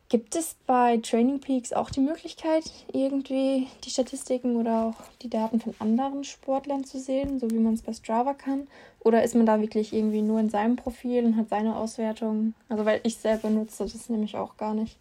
[0.09, 5.61] gibt es bei Training Peaks auch die Möglichkeit, irgendwie die Statistiken oder auch die Daten
[5.61, 8.66] von anderen Sportlern zu sehen, so wie man es bei Strava kann?
[9.01, 12.55] Oder ist man da wirklich irgendwie nur in seinem Profil und hat seine Auswertung?
[12.69, 14.97] Also, weil ich selber nutze das nämlich auch gar nicht.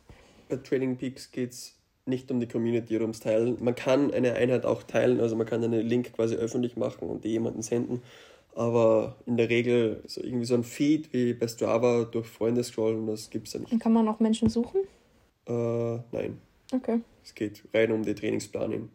[0.50, 3.58] Bei Training Peaks geht es nicht um die Community oder ums Teilen.
[3.64, 7.24] Man kann eine Einheit auch teilen, also man kann einen Link quasi öffentlich machen und
[7.24, 8.02] die jemanden senden.
[8.56, 13.06] Aber in der Regel so irgendwie so ein Feed wie bei Strava durch Freunde scrollen,
[13.06, 13.72] das gibt es ja nicht.
[13.72, 14.82] Und kann man auch Menschen suchen?
[15.46, 16.40] Äh, nein.
[16.74, 17.02] Okay.
[17.24, 18.90] Es geht rein um die Trainingsplanung.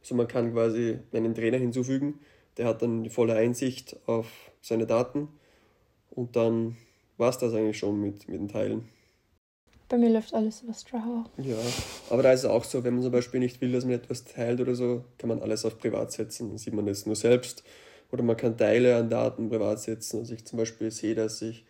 [0.00, 2.18] Also man kann quasi einen Trainer hinzufügen,
[2.56, 5.28] der hat dann die volle Einsicht auf seine Daten
[6.10, 6.76] und dann
[7.18, 8.88] war es das eigentlich schon mit, mit den Teilen.
[9.88, 11.24] Bei mir läuft alles über Strava.
[11.38, 11.56] Ja,
[12.10, 14.24] aber da ist es auch so, wenn man zum Beispiel nicht will, dass man etwas
[14.24, 16.48] teilt oder so, kann man alles auf privat setzen.
[16.48, 17.64] Dann sieht man das nur selbst.
[18.10, 20.20] Oder man kann Teile an Daten privat setzen.
[20.20, 21.64] Also ich zum Beispiel sehe, dass ich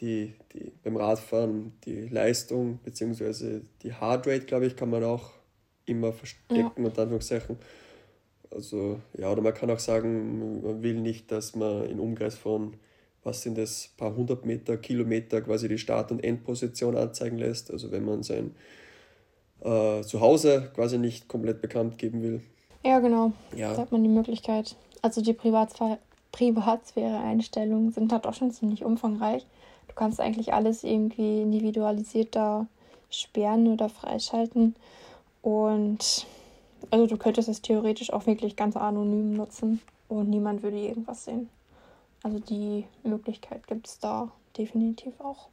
[0.00, 3.60] die, die beim Radfahren die Leistung bzw.
[3.82, 5.30] die Heartrate, glaube ich, kann man auch
[5.86, 6.72] immer verstecken, ja.
[6.76, 7.56] unter Anführungszeichen.
[8.50, 12.76] Also ja, oder man kann auch sagen, man will nicht, dass man in Umkreis von
[13.24, 17.70] was sind das, paar hundert Meter, Kilometer quasi die Start- und Endposition anzeigen lässt.
[17.70, 18.54] Also wenn man sein
[19.60, 22.42] äh, Zuhause quasi nicht komplett bekannt geben will.
[22.84, 23.32] Ja, genau.
[23.54, 23.74] Ja.
[23.74, 24.76] Da hat man die Möglichkeit.
[25.02, 25.98] Also die Privatsphäre
[26.32, 29.46] Privatsphäre-Einstellungen sind halt auch schon ziemlich umfangreich.
[29.88, 32.66] Du kannst eigentlich alles irgendwie individualisiert da
[33.10, 34.76] sperren oder freischalten.
[35.42, 36.26] Und
[36.90, 41.48] also du könntest es theoretisch auch wirklich ganz anonym nutzen und niemand würde irgendwas sehen.
[42.22, 45.48] Also die Möglichkeit gibt es da definitiv auch.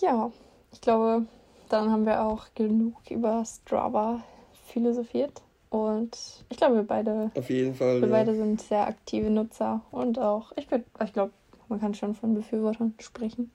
[0.00, 0.30] Ja,
[0.72, 1.26] ich glaube,
[1.68, 4.22] dann haben wir auch genug über Strava
[4.66, 5.42] philosophiert.
[5.76, 6.16] Und
[6.48, 8.14] ich glaube, wir beide, Auf jeden Fall, wir ja.
[8.14, 9.82] beide sind sehr aktive Nutzer.
[9.90, 11.32] Und auch, ich, ich glaube,
[11.68, 13.50] man kann schon von Befürwortern sprechen.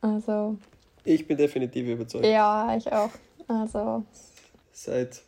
[0.00, 0.58] Also.
[1.04, 2.26] Ich bin definitiv überzeugt.
[2.26, 3.10] Ja, ich auch.
[3.46, 4.02] Also.
[4.72, 5.22] Seit,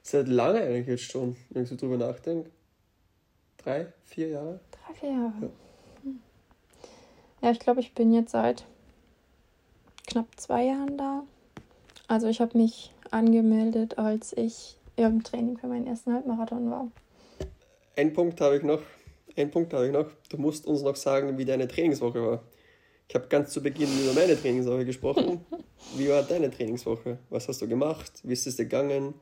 [0.00, 2.48] seit lange eigentlich jetzt schon, wenn ich so drüber nachdenke.
[3.58, 4.60] Drei, vier Jahre?
[4.70, 5.32] Drei, vier Jahre.
[5.42, 5.48] Ja,
[6.04, 6.20] hm.
[7.42, 8.64] ja ich glaube, ich bin jetzt seit
[10.06, 11.24] knapp zwei Jahren da.
[12.06, 16.88] Also ich habe mich angemeldet, als ich im Training für meinen ersten Halbmarathon war.
[17.96, 18.80] Ein Punkt habe ich noch.
[19.36, 20.06] Ein Punkt habe ich noch.
[20.28, 22.42] Du musst uns noch sagen, wie deine Trainingswoche war.
[23.08, 25.40] Ich habe ganz zu Beginn über meine Trainingswoche gesprochen.
[25.96, 27.18] wie war deine Trainingswoche?
[27.30, 28.12] Was hast du gemacht?
[28.22, 29.14] Wie ist es gegangen?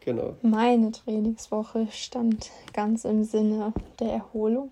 [0.00, 0.36] Genau.
[0.40, 4.70] Meine Trainingswoche stand ganz im Sinne der Erholung.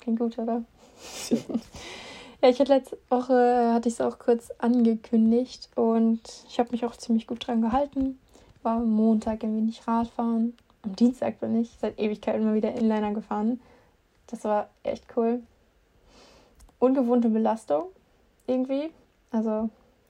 [0.00, 0.64] Klingt gut, oder?
[0.98, 1.60] Sehr gut.
[2.42, 6.84] ja, ich hatte letzte Woche, hatte ich es auch kurz angekündigt und ich habe mich
[6.84, 8.18] auch ziemlich gut dran gehalten.
[8.62, 10.56] War am Montag ein wenig Radfahren.
[10.82, 13.60] Am Dienstag bin ich seit Ewigkeiten mal wieder Inliner gefahren.
[14.28, 15.42] Das war echt cool.
[16.78, 17.86] Ungewohnte Belastung
[18.46, 18.90] irgendwie.
[19.30, 19.68] Also,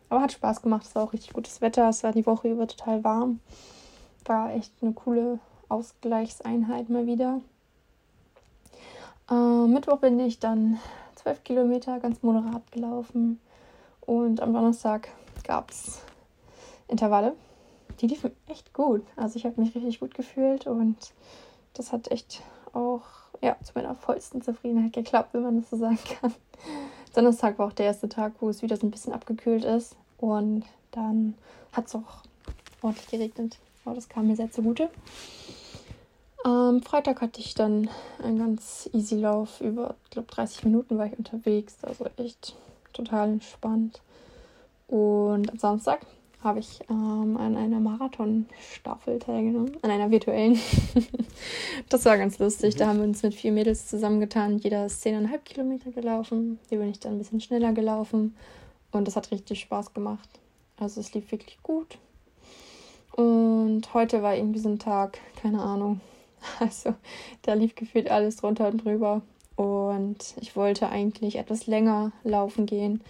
[0.09, 0.85] aber hat Spaß gemacht.
[0.87, 1.89] Es war auch richtig gutes Wetter.
[1.89, 3.41] Es war die Woche über total warm.
[4.27, 5.39] War echt eine coole
[5.69, 7.41] Ausgleichseinheit mal wieder.
[9.31, 10.79] Äh, Mittwoch bin ich dann
[11.15, 13.41] zwölf Kilometer ganz moderat gelaufen.
[14.03, 15.09] Und am Donnerstag
[15.45, 16.03] gab es
[16.89, 17.35] Intervalle.
[18.01, 19.03] Die liefen echt gut.
[19.17, 20.97] Also ich habe mich richtig gut gefühlt und
[21.75, 23.03] das hat echt auch
[23.41, 26.35] ja, zu meiner vollsten Zufriedenheit geklappt, wenn man das so sagen kann.
[27.15, 29.97] Donnerstag war auch der erste Tag, wo es wieder so ein bisschen abgekühlt ist.
[30.19, 31.35] Und dann
[31.73, 32.23] hat es auch
[32.81, 33.59] ordentlich geregnet.
[33.85, 34.89] Aber das kam mir sehr zugute.
[36.45, 37.89] Am Freitag hatte ich dann
[38.23, 39.61] einen ganz easy Lauf.
[39.61, 41.77] Über, ich glaube, 30 Minuten war ich unterwegs.
[41.83, 42.57] Also echt
[42.93, 44.01] total entspannt.
[44.87, 46.07] Und am Samstag
[46.43, 50.59] habe ich ähm, an einer Marathonstaffel teilgenommen, an einer virtuellen.
[51.89, 52.75] das war ganz lustig.
[52.75, 52.79] Mhm.
[52.79, 54.59] Da haben wir uns mit vier Mädels zusammengetan.
[54.59, 56.59] Jeder ist 10,5 Kilometer gelaufen.
[56.69, 58.35] Hier bin ich dann ein bisschen schneller gelaufen.
[58.91, 60.29] Und das hat richtig Spaß gemacht.
[60.79, 61.99] Also es lief wirklich gut.
[63.13, 66.01] Und heute war irgendwie so ein Tag, keine Ahnung.
[66.59, 66.95] Also
[67.43, 69.23] da lief gefühlt alles drunter und drüber.
[69.55, 73.01] Und ich wollte eigentlich etwas länger laufen gehen,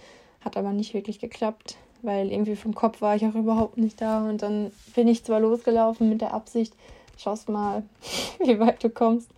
[0.41, 4.29] hat aber nicht wirklich geklappt weil irgendwie vom Kopf war ich auch überhaupt nicht da.
[4.29, 6.73] Und dann bin ich zwar losgelaufen mit der Absicht,
[7.17, 7.83] schaust mal,
[8.39, 9.29] wie weit du kommst.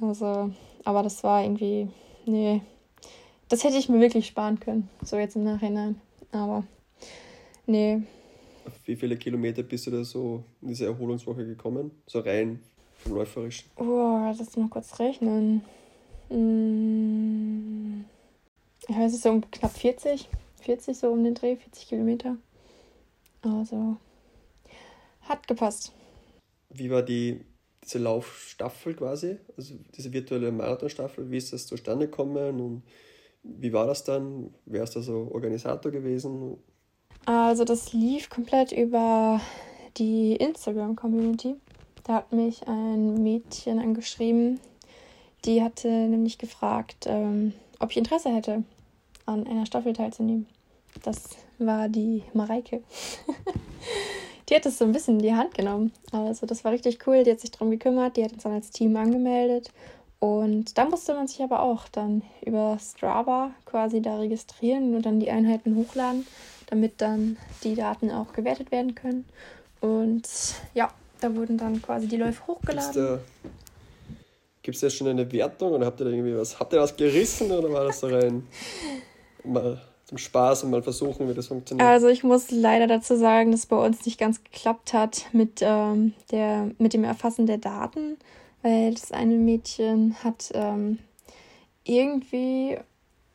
[0.00, 0.50] Also,
[0.84, 1.88] aber das war irgendwie,
[2.26, 2.60] nee,
[3.48, 6.00] das hätte ich mir wirklich sparen können, so jetzt im Nachhinein.
[6.32, 6.64] Aber,
[7.66, 8.02] nee.
[8.66, 11.92] Auf wie viele Kilometer bist du da so in diese Erholungswoche gekommen?
[12.06, 12.60] So rein
[12.98, 13.68] vom Läuferischen?
[13.76, 15.62] Oh, lass mal kurz rechnen.
[16.30, 18.04] Hm,
[18.88, 20.28] ich weiß es so um knapp 40.
[20.64, 22.36] 40 so um den Dreh, 40 Kilometer.
[23.42, 23.96] Also
[25.22, 25.92] hat gepasst.
[26.70, 27.40] Wie war die
[27.84, 32.82] diese Laufstaffel quasi, also diese virtuelle Marathonstaffel, wie ist das zustande gekommen und
[33.42, 34.54] wie war das dann?
[34.64, 36.56] Wer ist da so Organisator gewesen?
[37.26, 39.40] Also das lief komplett über
[39.98, 41.56] die Instagram-Community.
[42.04, 44.60] Da hat mich ein Mädchen angeschrieben,
[45.44, 48.64] die hatte nämlich gefragt, ähm, ob ich Interesse hätte,
[49.26, 50.46] an einer Staffel teilzunehmen.
[51.04, 51.22] Das
[51.58, 52.82] war die Mareike.
[54.48, 55.92] die hat es so ein bisschen in die Hand genommen.
[56.12, 57.24] Also das war richtig cool.
[57.24, 58.16] Die hat sich darum gekümmert.
[58.16, 59.70] Die hat uns dann als Team angemeldet.
[60.18, 65.20] Und da musste man sich aber auch dann über Strava quasi da registrieren und dann
[65.20, 66.26] die Einheiten hochladen,
[66.66, 69.26] damit dann die Daten auch gewertet werden können.
[69.82, 70.26] Und
[70.72, 70.90] ja,
[71.20, 73.18] da wurden dann quasi die Läufe hochgeladen.
[74.62, 76.58] Gibt es da schon eine Wertung oder habt ihr da irgendwie was?
[76.58, 78.46] Habt ihr was gerissen oder war das so rein
[79.44, 81.88] mal zum Spaß und mal versuchen, wie das funktioniert.
[81.88, 86.12] Also ich muss leider dazu sagen, dass bei uns nicht ganz geklappt hat mit, ähm,
[86.30, 88.18] der, mit dem Erfassen der Daten,
[88.62, 90.98] weil das eine Mädchen hat ähm,
[91.84, 92.78] irgendwie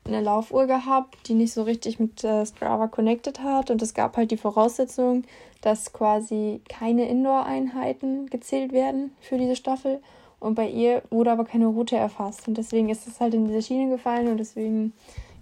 [0.06, 3.72] eine Laufuhr gehabt, die nicht so richtig mit äh, Strava connected hat.
[3.72, 5.24] Und es gab halt die Voraussetzung,
[5.62, 10.02] dass quasi keine Indoor-Einheiten gezählt werden für diese Staffel.
[10.40, 12.48] Und bei ihr wurde aber keine Route erfasst.
[12.48, 14.94] Und deswegen ist es halt in diese Schiene gefallen und deswegen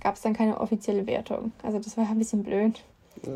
[0.02, 1.52] gab es dann keine offizielle Wertung.
[1.64, 2.82] Also das war ein bisschen blöd.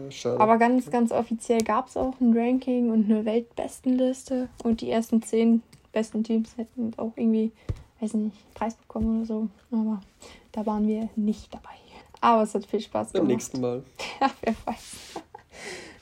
[0.10, 4.92] Ja, Aber ganz, ganz offiziell gab es auch ein Ranking und eine Weltbestenliste und die
[4.92, 7.52] ersten zehn besten Teams hätten auch irgendwie,
[8.00, 9.48] weiß nicht, Preis bekommen oder so.
[9.72, 10.02] Aber
[10.52, 11.70] da waren wir nicht dabei.
[12.22, 13.28] Aber es hat viel Spaß gemacht.
[13.28, 13.84] Beim nächsten Mal.
[14.22, 15.00] Ja, wer weiß.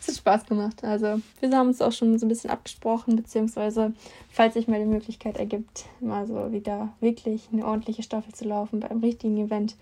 [0.02, 0.84] es hat Spaß gemacht.
[0.84, 3.94] Also wir haben uns auch schon so ein bisschen abgesprochen, beziehungsweise
[4.30, 8.82] falls sich mal die Möglichkeit ergibt, mal so wieder wirklich eine ordentliche Staffel zu laufen
[8.82, 9.76] beim richtigen Event,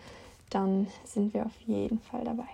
[0.50, 2.48] dann sind wir auf jeden Fall dabei.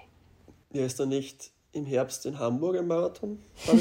[0.72, 3.40] Ja, ist da nicht im Herbst in Hamburg ein Marathon?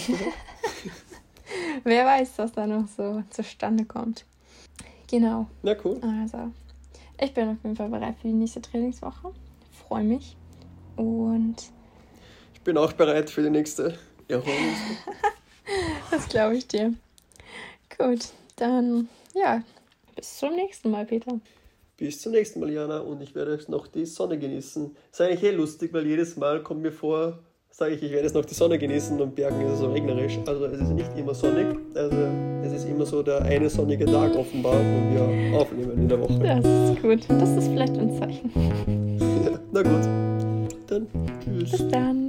[1.84, 4.24] Wer weiß, was da noch so zustande kommt.
[5.10, 5.46] Genau.
[5.62, 6.00] Ja, cool.
[6.02, 6.50] Also,
[7.20, 9.32] ich bin auf jeden Fall bereit für die nächste Trainingswoche.
[9.86, 10.36] Freue mich.
[10.96, 11.56] Und.
[12.54, 13.98] Ich bin auch bereit für die nächste
[14.28, 15.12] Erholungswoche.
[16.10, 16.94] das glaube ich dir.
[17.98, 19.62] Gut, dann ja,
[20.14, 21.40] bis zum nächsten Mal, Peter.
[21.96, 24.94] Bis zum nächsten Mal, Jana, und ich werde jetzt noch die Sonne genießen.
[25.10, 28.24] Das ist eigentlich eh lustig, weil jedes Mal kommt mir vor, sage ich, ich werde
[28.24, 30.38] jetzt noch die Sonne genießen und Bergen ist es so regnerisch.
[30.46, 31.66] Also es ist nicht immer sonnig.
[31.94, 32.16] Also
[32.64, 36.38] es ist immer so der eine sonnige Tag offenbar, wo wir aufnehmen in der Woche.
[36.38, 37.24] Das ist gut.
[37.28, 38.50] Das ist vielleicht ein Zeichen.
[39.44, 40.08] ja, na gut.
[40.86, 41.06] Dann
[41.44, 41.70] tschüss.
[41.70, 42.21] Bis dann.